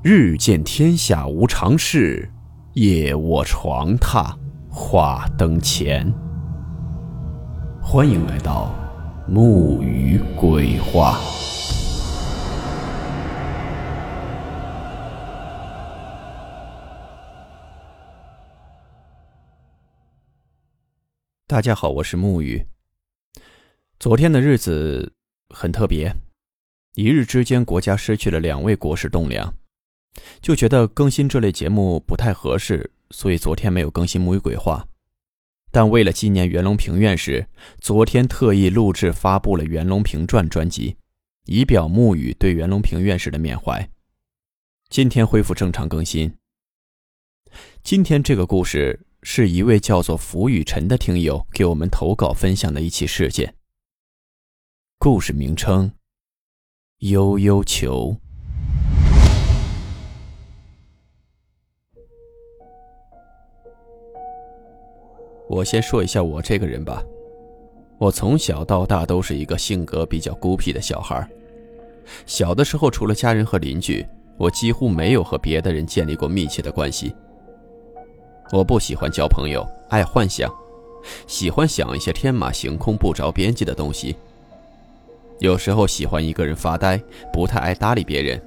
[0.00, 2.30] 日见天下无常事，
[2.74, 4.32] 夜卧床榻
[4.70, 6.08] 话灯前。
[7.82, 8.72] 欢迎来到
[9.26, 11.18] 木鱼鬼话。
[21.48, 22.64] 大家好，我是木鱼。
[23.98, 25.12] 昨天的日子
[25.52, 26.14] 很特别，
[26.94, 29.52] 一日之间，国家失去了两位国士栋梁。
[30.40, 34.86] 就觉得更新这类节目不太合适，所以昨天没有更新《木语鬼话》。
[35.70, 37.46] 但为了纪念袁隆平院士，
[37.80, 40.96] 昨天特意录制发布了《袁隆平传》专辑，
[41.44, 43.90] 以表木语对袁隆平院士的缅怀。
[44.88, 46.34] 今天恢复正常更新。
[47.82, 53.54] 今天这个故事是一位叫做福雨辰的听友给我们投稿分享的一起事件。
[54.98, 55.92] 故事名称：
[57.00, 58.18] 悠悠球。
[65.48, 67.02] 我先说一下我这个人吧，
[67.96, 71.26] 我从小到大都是一个性格比较孤僻的小孩。
[72.26, 77.14] 小的时候，除了家人和邻居，我几乎没有和别的人建立过密切的关系。
[78.52, 80.52] 我不喜欢交朋友，爱幻想，
[81.26, 84.14] 喜欢想一些天马行空、不着边际的东西。
[85.38, 87.00] 有时候喜欢一个人发呆，
[87.32, 88.40] 不太爱搭理别人。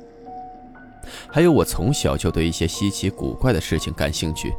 [1.28, 4.54] 还有，我从小就对一些稀奇古怪的事情感兴趣。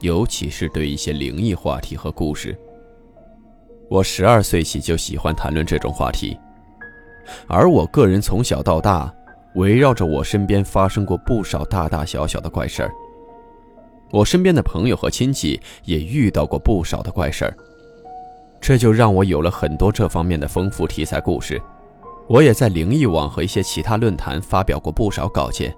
[0.00, 2.56] 尤其是对一些灵异话题和故事，
[3.88, 6.36] 我十二岁起就喜欢谈论这种话题。
[7.46, 9.10] 而我个人从小到大，
[9.54, 12.90] 围绕着我身边发生过不少大大小小的怪事儿。
[14.10, 17.56] 我身边的朋友和亲戚也遇到过不少的怪事儿，
[18.60, 21.60] 这就让我有了很多这方面的丰富题材故事。
[22.26, 25.74] 我也在灵异网和一些其他论坛发表过不少稿件。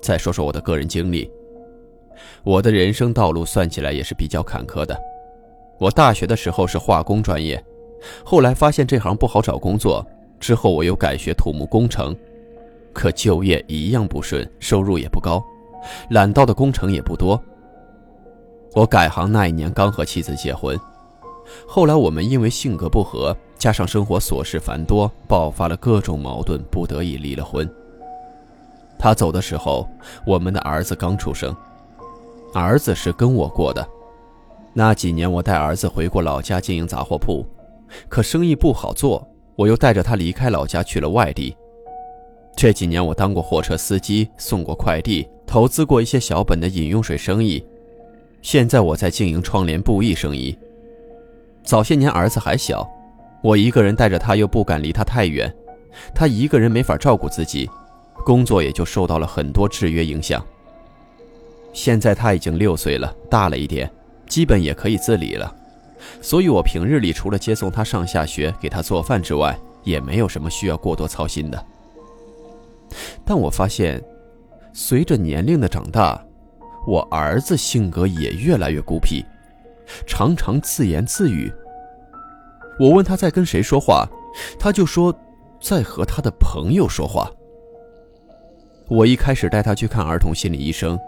[0.00, 1.30] 再说说我的个人经历。
[2.42, 4.98] 我的人生道路算起来也是比较坎坷的。
[5.78, 7.62] 我大学的时候是化工专业，
[8.24, 10.04] 后来发现这行不好找工作，
[10.40, 12.16] 之后我又改学土木工程，
[12.92, 15.42] 可就业一样不顺，收入也不高，
[16.10, 17.38] 揽到的工程也不多。
[18.72, 20.78] 我改行那一年刚和妻子结婚，
[21.66, 27.68] 后来我们因为性格不合，加上生活琐事繁多，爆发了各种矛盾，不得已离了婚。
[28.98, 29.86] 他走的时候，
[30.26, 31.54] 我们的儿子刚出生。
[32.56, 33.86] 儿子是跟我过的，
[34.72, 37.44] 那几年我带儿子回过老家经营杂货铺，
[38.08, 41.54] 可生意不好做，我又带着他离开老家去了外地。
[42.56, 47.62] 这几年我当过货车司机，送过快递，投资过一些小本的饮用水生意。
[48.40, 50.58] 现在我在经营窗帘布艺生意。
[51.62, 52.88] 早些年儿子还小，
[53.42, 55.54] 我一个人带着他，又不敢离他太远，
[56.14, 57.68] 他一个人没法照顾自己，
[58.24, 60.42] 工作也就受到了很多制约影响。
[61.76, 63.88] 现在他已经六岁了，大了一点，
[64.26, 65.54] 基本也可以自理了，
[66.22, 69.54] 所以我平日里除了接送他上下学、给他做饭之外，
[69.84, 71.66] 也没有什么需要过多操心的。
[73.26, 74.02] 但我发现，
[74.72, 76.18] 随着年龄的长大，
[76.86, 79.22] 我儿子性格也越来越孤僻，
[80.06, 81.52] 常常自言自语。
[82.80, 84.08] 我问他在跟谁说话，
[84.58, 85.14] 他就说
[85.60, 87.30] 在和他的朋友说话。
[88.88, 90.98] 我一开始带他去看儿童心理医生。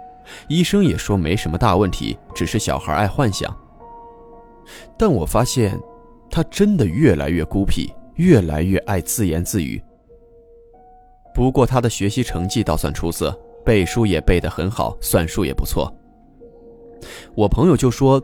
[0.49, 3.55] 医生也说没什么大问题，只是小孩爱幻想。
[4.99, 5.81] 但我发现，
[6.31, 9.83] 他真的越来越孤僻，越来越爱自言自语。
[11.35, 15.93] 不过他的学习成绩倒算出色，背书也背得很好，算术也不错。
[17.35, 18.21] 我朋友就说，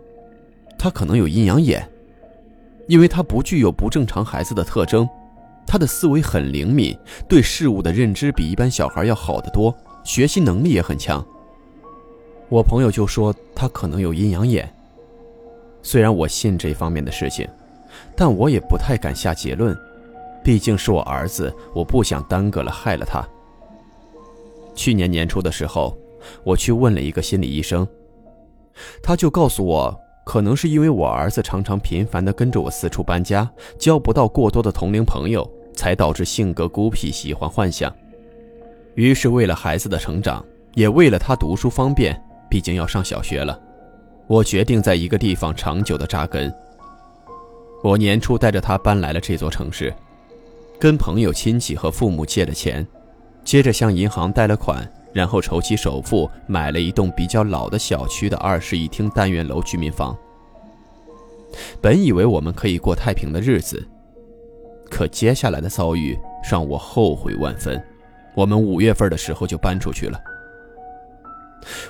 [0.77, 1.89] 他可能有阴阳眼，
[2.89, 5.09] 因为他不具有不正常孩子的特征，
[5.67, 6.99] 他的思维很灵敏，
[7.29, 11.25] 对事物的认知比一般小孩要好得多，学习能力也很强。
[12.49, 14.69] 我朋友就说他可能有阴阳眼。
[15.83, 17.49] 虽然我信这方面的事情，
[18.17, 19.77] 但我也不太敢下结论，
[20.43, 23.23] 毕竟是我儿子，我不想耽搁了害了他。
[24.75, 25.97] 去年年初的时候，
[26.43, 27.87] 我去问了一个心理医生，
[29.03, 37.95] 他就告诉我，可能是因为我儿子常常频繁地跟着我四处搬家，交不到过多的同龄朋友，才导致性格孤僻，喜欢幻想。
[38.95, 42.21] 于是为了孩子的成长，也为了他读书方便。
[42.55, 43.61] 毕竟要上小学了，
[44.29, 46.55] 我决定在一个地方长久的扎根。
[47.83, 49.93] 我年初带着他搬来了这座城市，
[50.79, 52.87] 跟朋友、亲戚和父母借了钱，
[53.43, 60.17] 接着向银行贷了款，然后筹起首付买了一栋比较老的小区的二室一厅单元楼居民房。
[61.81, 63.85] 本以为我们可以过太平的日子，
[64.89, 66.17] 可接下来的遭遇
[66.49, 67.85] 让我后悔万分，
[68.33, 70.17] 我们五月份的时候就搬出去了。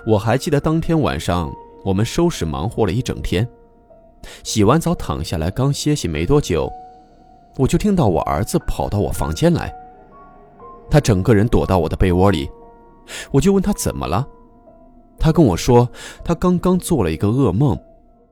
[0.07, 1.53] 我还记得当天晚上，
[1.85, 3.49] 我们收拾忙活了一整天，
[4.43, 6.71] 洗完澡躺下来刚歇息没多久，
[7.57, 9.73] 我就听到我儿子跑到我房间来。
[10.91, 12.49] 他整个人躲到我的被窝里，
[13.31, 14.27] 我就问他怎么了，
[15.19, 15.89] 他跟我说
[16.25, 17.79] 他刚刚做了一个噩梦，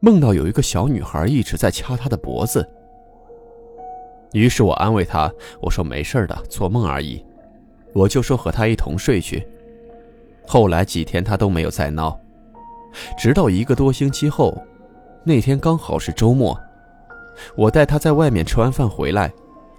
[0.01, 2.69] 梦到有一个小女孩一直在掐他的脖子。
[4.33, 5.31] 于是我安慰他，
[5.61, 7.25] 我说没事的，做梦而已。
[7.95, 9.47] 我就说和他一同睡去。
[10.47, 12.19] 后来几天他都没有再闹，
[13.19, 14.57] 直到一个多星期后，
[15.25, 16.59] 那天刚好是周末，
[17.57, 19.33] 我带他在外面吃完饭回来，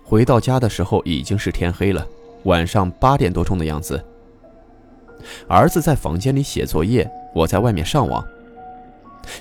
[0.03, 2.05] 回到家的时候已经是天黑了，
[2.43, 4.03] 晚上八点多钟的样子。
[5.47, 8.25] 儿子在房间里写作业，我在外面上网，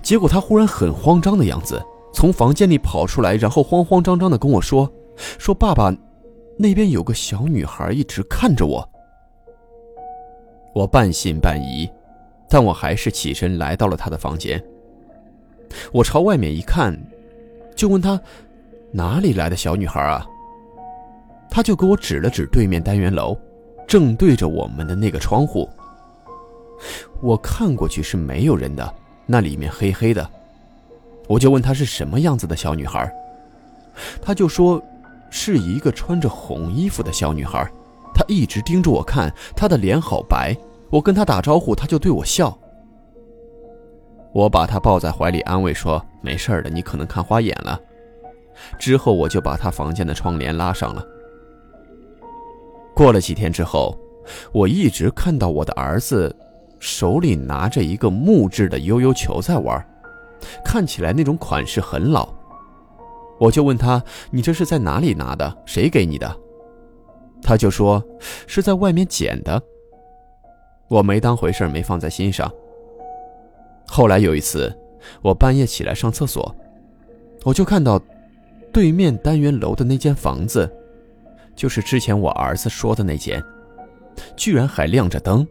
[0.02, 1.82] 结果他忽然很慌张的样子，
[2.12, 4.90] 从房间里跑出来，然后慌慌张张的跟我说。
[5.38, 5.94] 说：“爸爸，
[6.56, 8.86] 那边有个小女孩一直看着我。”
[10.72, 11.90] 我半信半疑，
[12.48, 14.62] 但我还是起身来到了他的房间。
[15.92, 16.98] 我朝外面一看，
[17.74, 18.20] 就问他
[18.92, 20.26] ：“哪里来的小女孩啊？”
[21.50, 23.36] 他就给我指了指对面单元楼，
[23.86, 25.68] 正对着我们的那个窗户。
[27.20, 28.94] 我看过去是没有人的，
[29.26, 30.28] 那里面黑黑的。
[31.28, 33.12] 我就问他是什么样子的小女孩，
[34.20, 34.82] 他就说。
[35.34, 37.66] 是一个穿着红衣服的小女孩，
[38.14, 40.56] 他一直盯着我看，他的脸好白。
[40.90, 42.56] 我跟他打招呼，他就对我笑。
[44.32, 47.80] 我把他抱在怀里，安慰说：“没事的，你可能看花眼了。”
[48.78, 51.04] 之后我就把他房间的窗帘拉上了。
[52.94, 53.98] 过了几天之后，
[54.52, 56.34] 我一直看到我的儿子
[56.78, 59.82] 手里拿着一个木质的悠悠球在玩，
[60.62, 62.28] 看起来那种款式很老。
[63.38, 65.56] 我就问他：“你这是在哪里拿的？
[65.64, 66.36] 谁给你的？”
[67.42, 68.02] 他就说
[68.46, 69.60] ：“是在外面捡的。”
[70.88, 72.50] 我没当回事，没放在心上。
[73.86, 74.74] 后来有一次，
[75.22, 76.54] 我半夜起来上厕所，
[77.44, 78.00] 我就看到
[78.72, 80.70] 对面单元楼的那间房子，
[81.56, 83.42] 就是之前我儿子说的那间，
[84.36, 85.46] 居然还亮着灯。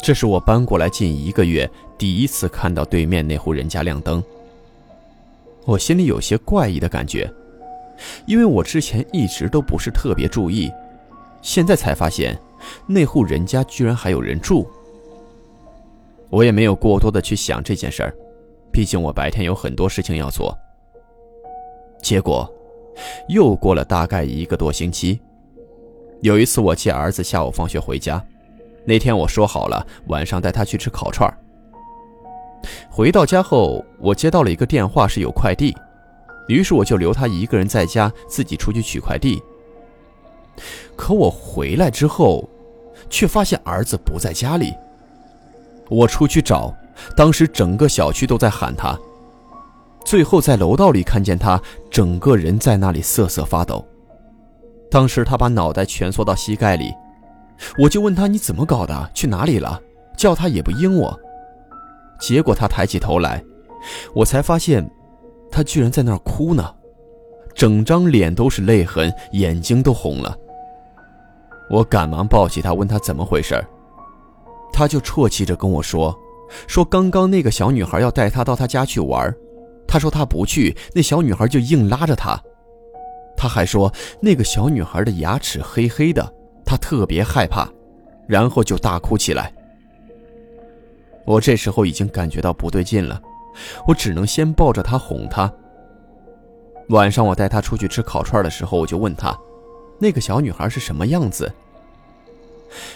[0.00, 1.68] 这是我搬过来近一个月
[1.98, 4.22] 第一次看到对面那户人家亮灯。
[5.64, 7.28] 我心里有些怪异的感觉，
[8.26, 10.70] 因为我之前一直都不是特别注意，
[11.42, 12.38] 现在才发现
[12.86, 14.68] 那户人家居然还有人住。
[16.30, 18.14] 我也没有过多的去想这件事儿，
[18.70, 20.56] 毕竟我白天有很多事情要做。
[22.02, 22.48] 结果，
[23.28, 25.20] 又过了大概一个多星期，
[26.20, 28.22] 有一次我接儿子下午放学回家，
[28.84, 31.36] 那天我说好了晚上带他去吃烤串儿。
[32.90, 35.74] 回到家后，我接到了一个电话，是有快递，
[36.48, 39.40] 于是我就留他一个人在家，自己出去取快递。
[40.96, 42.48] 可我回来之后，
[43.08, 44.74] 却发现儿子不在家里。
[45.88, 46.74] 我出去找，
[47.16, 48.98] 当时整个小区都在喊他，
[50.04, 51.60] 最后在楼道里看见他
[51.90, 53.86] 整个人在那里瑟瑟发抖。
[54.90, 56.92] 当时他把脑袋蜷缩到膝盖里，
[57.78, 59.10] 我就问他：“你怎么搞的？
[59.14, 59.80] 去哪里了？”
[60.16, 61.16] 叫他也不应我。
[62.18, 63.44] 结果他抬起头来，
[64.12, 64.90] 我才发现，
[65.58, 66.72] 他居然在那儿哭呢，
[67.52, 70.38] 整张脸都是泪痕，眼睛都红了。
[71.68, 73.60] 我赶忙抱起他，问他怎么回事
[74.72, 76.16] 他就啜泣着跟我说
[76.68, 79.34] ：“说刚刚那个小女孩要带他到他家去玩，
[79.84, 82.40] 他说他不去，那小女孩就硬拉着他。
[83.36, 86.32] 他还说那个小女孩的牙齿黑黑的，
[86.64, 87.68] 他特别害怕，
[88.28, 89.52] 然后就大哭起来。”
[91.26, 93.20] 我这时候已经感觉到不对劲了，
[93.86, 95.52] 我只能先抱着他哄他。
[96.88, 99.38] 晚上我带他出去吃烤串的时候，我就问他，
[99.98, 101.52] 那个小女孩是什么样子？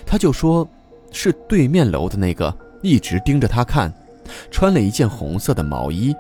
[0.07, 0.67] 他就说，
[1.11, 3.93] 是对面楼的那个，一直盯着他看，
[4.51, 6.15] 穿了一件红色的毛衣。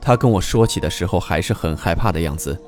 [0.00, 2.58] 他跟我说起的时候还是很害怕的样子，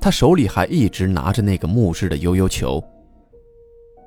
[0.00, 2.82] 他手里还一直拿着那个木质的悠悠球。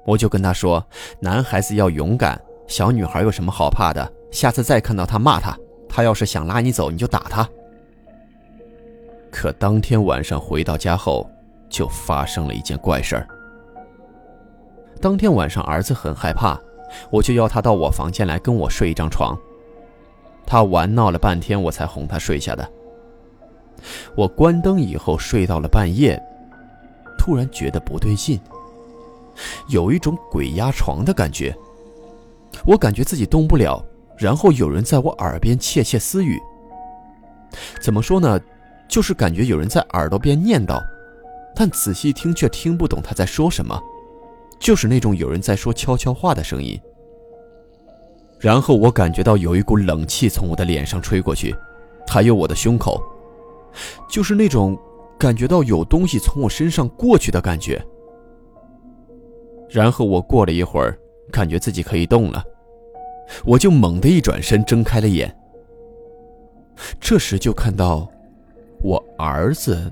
[0.06, 0.86] 我就跟他说，
[1.20, 2.42] 男孩子要勇敢。
[2.66, 4.12] 小女孩有什么好怕的？
[4.32, 5.58] 下次再看到他，骂他，
[5.88, 7.48] 他要是想拉你走，你就打他。
[9.32, 11.30] 可当天晚上回到家后，
[11.70, 13.28] 就发生了一件怪事儿。
[15.02, 16.60] 当天晚上，儿子很害怕，
[17.12, 19.38] 我就邀他到我房间来跟我睡一张床。
[20.46, 22.68] 他玩闹了半天，我才哄他睡下的。
[24.16, 26.20] 我关灯以后睡到了半夜，
[27.18, 28.40] 突然觉得不对劲，
[29.68, 31.56] 有一种鬼压床的感觉。
[32.66, 33.86] 我感觉自己动不了，
[34.18, 36.40] 然后有人在我耳边窃窃私语。
[37.82, 38.40] 怎么说呢？
[38.90, 40.82] 就是感觉有人在耳朵边念叨
[41.54, 43.78] ：“但仔细听却听不懂他在说什么，
[44.60, 46.80] 就是那种有人在说悄悄话的声音。
[48.40, 51.54] 然后我感觉到有一股冷气从我的脸上吹过去，
[52.08, 53.02] 还有我的胸口，
[54.10, 54.78] 就是那种
[55.18, 57.84] 感觉到有东西从我身上过去的感觉。
[59.70, 60.98] 然后我过了一会儿，
[61.30, 62.42] 感觉自己可以动了，
[63.46, 65.36] 我就猛地一转身，睁开了眼。
[67.00, 68.10] 这时就看到，
[68.82, 69.92] 我儿子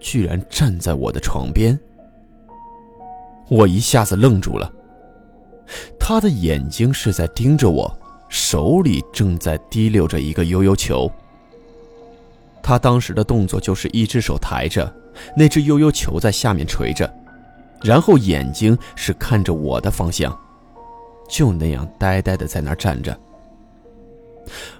[0.00, 1.78] 居然站在我的床边，
[3.48, 4.72] 我一下子愣住了。
[5.98, 11.10] 他的眼睛是在盯着我，手里正在提溜着一个悠悠球。
[12.62, 14.92] 他当时的动作就是一只手抬着
[15.36, 17.12] 那只悠悠球在下面垂着，
[17.82, 20.36] 然后眼睛是看着我的方向，
[21.32, 23.18] 就那样呆呆的在那儿站着。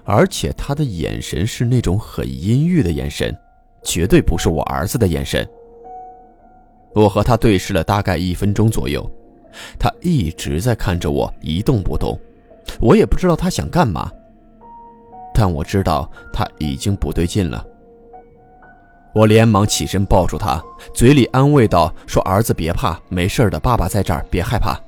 [0.03, 3.35] 而且他的眼神是那种很阴郁的眼神，
[3.81, 5.47] 绝对不是我儿子的眼神。
[6.93, 9.09] 我和他对视了大概一分钟左右。
[9.79, 12.19] 他一直在看着我，一动不动。
[12.79, 14.11] 我也不知道他想干嘛，
[15.33, 17.65] 但我知道他已经不对劲了。
[19.15, 24.79] 我连忙起身抱住他，嘴里安慰道：“说儿子别怕，没事的，爸爸在这儿，别害怕。”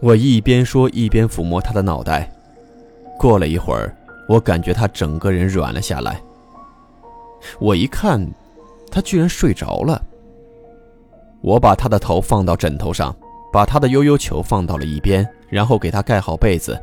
[0.00, 2.30] 我一边说一边抚摸他的脑袋。
[3.18, 3.96] 过了一会儿，
[4.28, 6.20] 我感觉他整个人软了下来。
[7.58, 8.24] 我一看，
[8.90, 10.00] 他居然睡着了。
[11.40, 13.14] 我把他的头放到枕头上。
[13.50, 16.78] 把他的悠悠球放到了一边，然后给他盖好被子。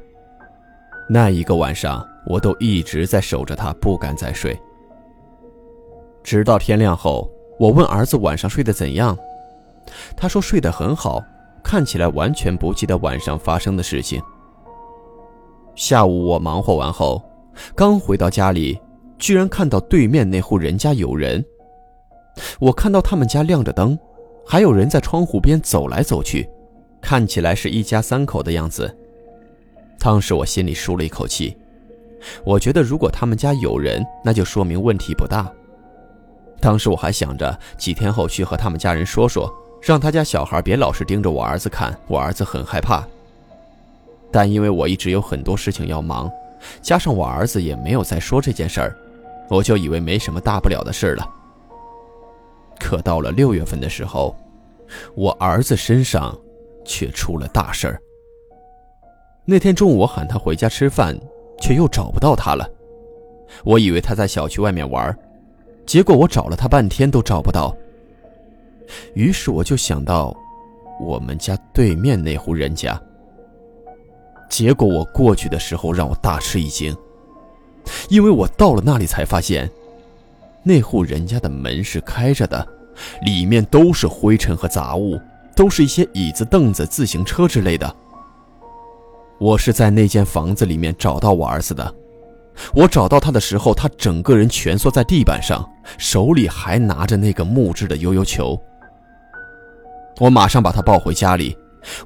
[1.08, 4.60] 那一个晚上，我都一直在守着他，不敢再睡。
[6.24, 7.30] 直到天亮后，
[7.60, 9.16] 我问儿子晚上睡得怎样，
[10.18, 11.24] 他说睡得很好，
[11.66, 14.22] 看起来完全不记得晚上发生的事情。
[15.74, 17.20] 下午我忙活完后，
[17.76, 18.80] 刚回到家里，
[19.18, 21.44] 居然看到对面那户人家有人。
[22.60, 23.98] 我看到他们家亮着灯，
[24.46, 26.48] 还有人在窗户边走来走去。
[27.02, 28.96] 看起来是一家三口的样子，
[30.00, 31.58] 当时我心里舒了一口气。
[32.44, 35.52] 我觉得如果他们家有人，那就说明问题不大。
[36.60, 39.52] 当时我还想着几天后去和他们家人说说，
[39.86, 43.08] 让他家小孩别老是盯着我儿子看，我儿子很害怕。
[44.32, 46.28] 但因为我一直有很多事情要忙，
[46.82, 48.98] 加上我儿子也没有再说这件事儿，
[49.48, 51.30] 我就以为没什么大不了的事了。
[52.80, 54.36] 可到了六月份的时候，
[55.14, 56.36] 我儿子身上……
[56.88, 58.00] 却出了大事儿。
[59.44, 61.18] 那天中午，我喊他回家吃饭，
[61.60, 62.70] 却又找不到他了。
[63.64, 65.18] 我以为他在小区外面玩，
[65.84, 67.76] 结果我找了他半天都找不到。
[69.14, 70.36] 于是我就想到
[71.00, 73.00] 我们家对面那户人家。
[74.50, 76.96] 结果我过去的时候让我大吃一惊，
[78.10, 79.70] 因为我到了那里才发现，
[80.64, 82.68] 那户人家的门是开着的，
[83.24, 85.20] 里面都是灰尘和杂物。
[85.56, 87.96] 都是一些椅子、凳子、自行车之类的。
[89.40, 91.96] 我是在那间房子里面找到我儿子的。
[92.74, 95.66] 我找到他的时候，他整个人蜷缩在地板上，
[95.98, 98.62] 手里还拿着那个木质的悠悠球。
[100.20, 101.58] 我马上把他抱回家里，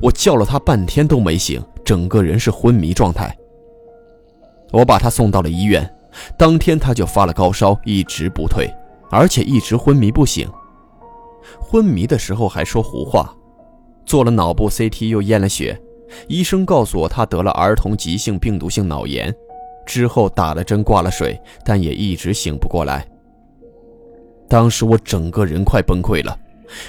[0.01, 3.35] 我叫了他半天都没醒，整个人是昏迷状态。
[4.71, 5.87] 我把他送到了医院，
[6.37, 8.67] 当天他就发了高烧，一直不退，
[9.09, 10.49] 而且一直昏迷不醒。
[11.59, 13.33] 昏迷的时候还说胡话。
[14.05, 15.79] 做了脑部 CT，又验了血，
[16.27, 19.31] 医生告诉我他得了儿童急性病毒性脑炎，
[19.85, 23.07] 之后打了针挂了水，但也一直醒不过来。
[24.47, 26.35] 当时我整个人快崩溃了，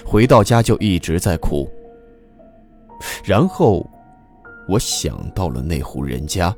[0.04, 1.70] 回到家就一直在哭。
[3.24, 3.88] 然后，
[4.68, 6.54] 我想到了那户人家，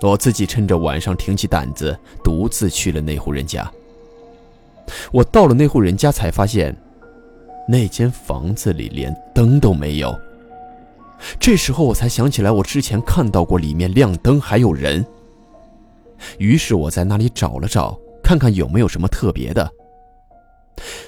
[0.00, 3.70] 我自己趁着晚上挺起胆子，独自去了那户人家。
[5.12, 6.76] 我到了那户人家，才发现。
[7.68, 10.18] 那间房子里连灯都没有。
[11.38, 15.06] 这时候我才想起来，我之前看到过里面亮灯，还有人。
[16.38, 19.70] 于是我在那里找了找，看看有没有什么特别的。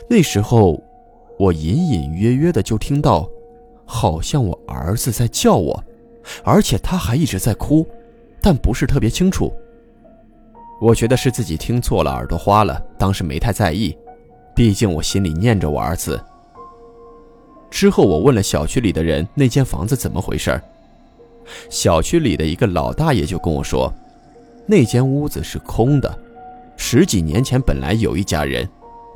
[0.09, 0.83] 那时候，
[1.39, 3.29] 我隐隐约约的就听到，
[3.85, 5.83] 好像我儿子在叫我，
[6.45, 7.87] 而且他还一直在哭，
[8.41, 9.53] 但不是特别清楚。
[10.81, 13.97] 我觉得是自己听错了，耳朵花了，当时没太在意，
[14.55, 16.21] 毕竟我心里念着我儿子。
[17.71, 20.61] 之后，我问了小区里的人那间房子怎么回事
[21.71, 23.93] 小区里的一个老大爷就跟我说，
[24.67, 26.19] 那间屋子是空的，
[26.77, 28.69] 十几年前本来有一家人，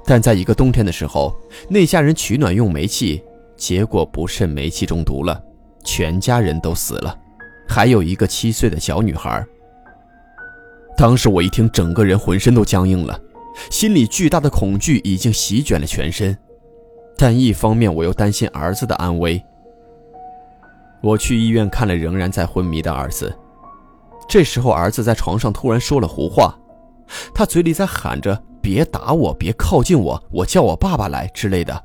[0.06, 1.34] 但在一个冬天的时候，
[1.68, 3.22] 那家人取暖用煤气，
[3.56, 5.42] 结果不慎煤气中毒了，
[5.84, 7.18] 全家人都死了，
[7.68, 9.44] 还有一个七岁的小女孩。
[10.96, 13.20] 当时我一听，整个人浑身都僵硬了，
[13.70, 16.38] 心里巨大的恐惧已经席卷了全身，
[17.18, 19.42] 但一方面我又担心儿子的安危。
[21.02, 23.36] 我去医院看了仍然在昏迷的儿子，
[24.28, 26.56] 这时候儿子在床上突然说了胡话，
[27.34, 31.84] 他嘴里在喊着“别打我，别靠近我，我叫我爸爸来”之类的。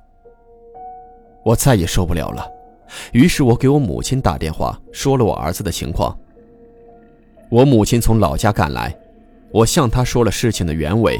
[1.43, 2.43] 我再也受不了了，
[3.11, 6.17] 于是我给我母亲打电话，说了我儿子的情况。
[7.51, 8.97] 我母亲从老家赶来，
[9.51, 11.19] 我向她说了事情的原委，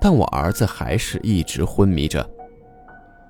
[0.00, 2.26] 但我儿子还是一直昏迷着。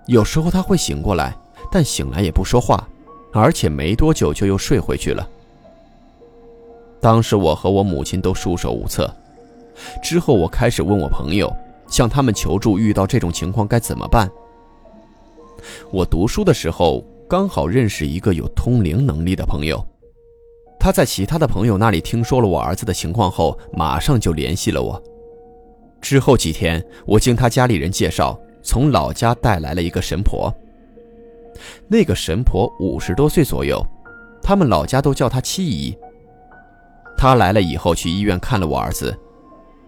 [0.06, 1.36] 有时候他会醒过来，
[1.68, 2.88] 但醒来也不说话，
[3.32, 5.28] 而且没多久就又睡回去了。
[7.00, 9.12] 当时我和我母亲都束手无策。
[10.02, 11.54] 之后我开始问我朋友，
[11.88, 14.30] 向他们求助，遇到这种情况该怎么办。
[15.90, 19.84] 我读书的时候刚好认识一个有通灵能力的朋友，
[20.78, 25.02] 他在其他的朋友那里听说了我儿子的情况后，马上就联系了我。
[26.00, 30.52] 之后几天，我经他家里人介绍，从老家带来了一个神婆。
[31.88, 33.82] 那个神婆五十多岁左右，
[34.42, 35.96] 他们老家都叫她七姨。
[37.16, 39.16] 她来了以后，去医院看了我儿子，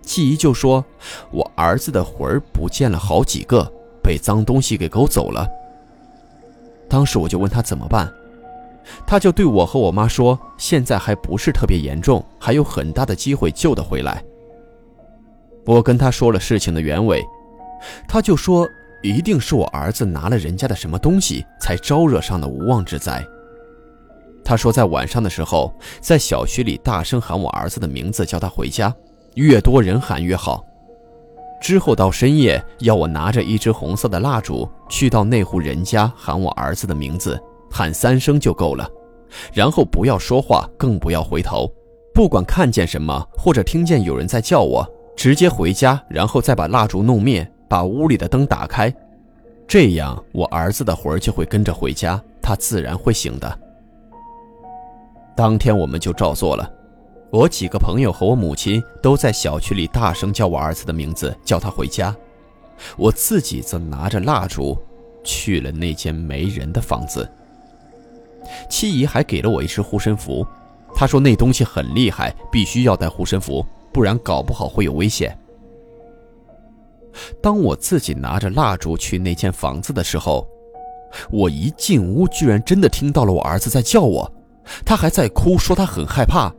[0.06, 0.82] 七姨就说
[1.30, 3.70] ：“我儿子的魂儿不见了好几个，
[4.02, 5.46] 被脏东西给勾走了。”
[6.88, 8.10] 当时我就问他怎么办，
[9.04, 14.24] 他就对我和我妈说：“现在还不是特别严重，还有很大的机会救得回来。”
[15.66, 17.20] 我跟他说了事情的原委，
[18.06, 18.66] 他就说
[19.02, 23.20] ：“一定是我儿子拿了人家的什么东西，才招惹上的无妄之灾。”
[24.44, 28.94] 他说在晚上的时候，在小区里大声喊我儿子的名字，叫他回家，
[29.36, 30.62] 越多人喊越好。
[31.58, 37.40] 之后到深夜，要我拿着一支红色的蜡烛去到那户人家喊我儿子的名字，
[37.70, 38.88] 喊三声就够了，
[39.54, 41.66] 然后不要说话，更不要回头，
[42.12, 48.94] 不管看见什么或者听见有人在叫我，直接回家，然后再把蜡烛弄灭，把屋里的灯打开，
[49.66, 53.58] 这样我儿子的魂就会跟着回家，他自然会醒的。
[55.34, 56.70] 当天我们就照做了。
[57.30, 62.14] 我几个朋友和我母亲都在小区里大声叫我儿子的名字，叫他回家。
[62.96, 64.78] 我自己则拿着蜡烛
[65.24, 67.28] 去了那间没人的房子。
[68.70, 70.46] 七姨还给了我一只护身符，
[70.94, 75.36] 她说那东西很厉害，必须要带护身符，不然搞不好会有危险。
[77.42, 80.46] 当我自己拿着蜡烛去那间房子的时候，
[81.30, 84.30] 我一进屋，居然真的听到了我儿子在叫我，
[84.84, 86.54] 他还在哭，说他很害怕。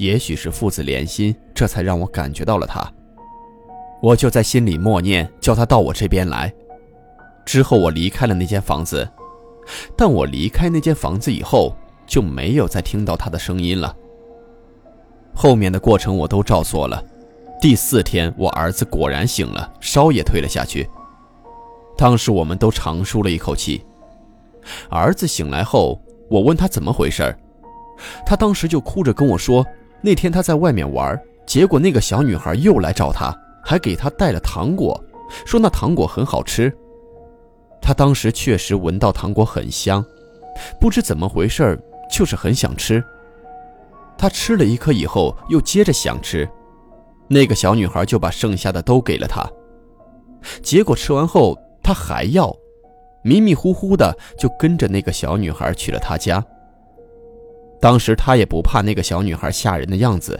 [0.00, 2.90] 也许是父子连心，这才让我感觉到了他。
[4.00, 6.50] 我就在心里默念，叫他到我这边来。
[7.44, 9.06] 之后我离开了那间房子，
[9.94, 13.94] 但我离开那间房子以后，就没有再听到他的声音了。
[15.34, 17.04] 后面的过程我都照做了。
[17.60, 20.88] 第四天，我儿子果然醒了，烧也退了下去。
[21.98, 23.84] 当时我们都长舒了一口气。
[24.88, 27.36] 儿子醒来后，我问他怎么回事
[28.24, 29.62] 他当时就哭着跟我说。
[30.02, 34.98] 那天他在外面玩，结果那个小女孩又来找他，还给他带了糖果，
[35.44, 36.74] 说那糖果很好吃。
[37.82, 40.04] 他当时确实闻到糖果很香，
[40.80, 41.78] 不知怎么回事
[42.10, 43.02] 就是很想吃。
[44.16, 46.48] 他吃了一颗以后，又接着想吃，
[47.28, 49.44] 那个小女孩就把剩下的都给了他。
[50.62, 52.54] 结果吃完后他还要，
[53.22, 56.44] 迷迷糊糊的就跟着那个小女孩去了他家。
[57.80, 60.38] 当时他也不怕那个小女孩吓人的样子，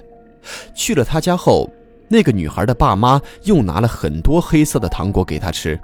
[0.74, 1.68] 去了他家后，
[2.08, 5.78] 那个女孩的爸妈又拿了很多黑色的糖果给他吃。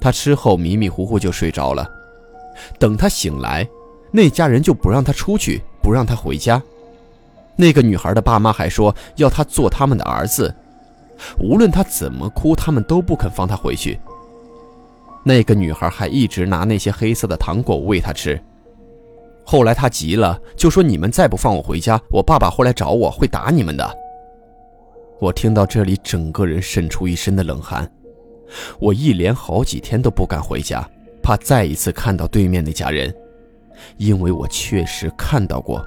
[0.00, 1.88] 他吃后迷迷糊糊就睡着了。
[2.78, 3.66] 等他醒来，
[4.10, 6.60] 那家人就不让他出去，不让他回家。
[7.54, 10.52] 那个女孩的爸妈还说要他做他们的儿子，
[11.38, 14.00] 无论他怎么哭，他们都不肯放他回去。
[15.24, 18.42] 那个女孩还一直拿那些黑色的糖果喂他吃。
[19.44, 23.98] 后来他急了，就说：“你们再不放我回家，我爸爸会来找我，会打你们的。”
[25.20, 27.90] 我听到这里，整个人渗出一身的冷汗。
[28.78, 30.88] 我一连好几天都不敢回家，
[31.22, 33.14] 怕再一次看到对面那家人，
[33.96, 35.84] 因为我确实看到过。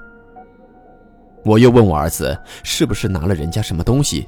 [1.43, 4.27] 我又问我儿子是不是拿了人家什么东西，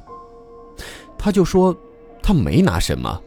[1.18, 1.76] 他就说
[2.22, 3.20] 他没拿什么。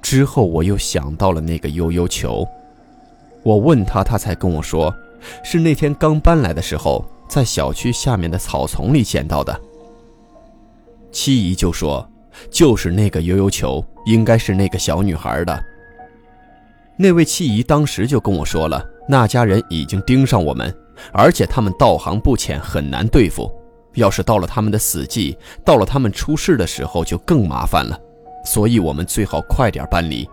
[0.00, 2.46] 之后我又想到了那个悠悠球。
[3.42, 4.94] 我问他，他才跟我说，
[5.42, 9.60] 是那天刚搬来的时候，在小区下面的草丛里捡到的。
[11.10, 12.08] 七姨就说，
[12.50, 15.64] 就是那个悠悠球，应该是那个小女孩的。
[16.96, 20.72] 那位七姨当时就跟我说了，那家人已经盯上我们，
[21.12, 23.50] 而且他们道行不浅，很难对付，
[23.94, 27.98] 要是到了他们的死季，到了他们出事的时候，就更麻烦了。
[28.44, 30.28] 所以我们最好快点搬离。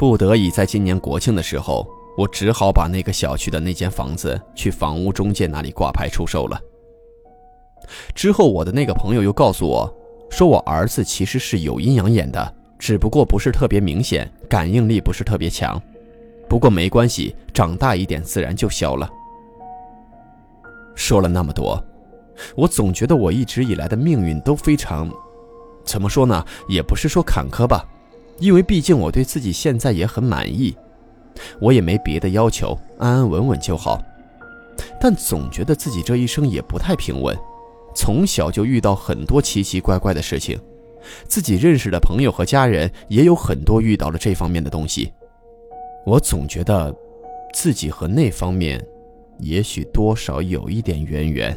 [0.00, 1.86] 不得已，在今年国庆的时候，
[2.16, 6.58] 我只好把那个小区的那间房子去房屋中介那里挂牌出售了。
[8.14, 9.94] 之后，我的那个朋友又告诉我，
[10.30, 15.78] 说我儿子其实是有阴阳眼的，只不过不是特别明显，感应力不是特别强。
[16.48, 19.06] 不过没关系，长大一点自然就消了。
[20.94, 21.78] 说了那么多，
[22.56, 25.12] 我总觉得我一直以来的命运都非常，
[25.84, 26.42] 怎么说呢？
[26.70, 27.86] 也不是说坎坷吧。
[28.40, 30.74] 因为毕竟我对自己现在也很满意，
[31.60, 34.02] 我也没别的要求，安安稳稳就好。
[34.98, 37.36] 但总觉得自己这一生也不太平稳，
[37.94, 40.58] 从小就遇到很多奇奇怪怪的事情，
[41.28, 45.12] 自己认识的朋友和家人也有很多遇到了这方面的东西。
[46.06, 46.94] 我总觉得，
[47.52, 48.82] 自己和那方面，
[49.38, 51.56] 也许多少有一点渊源。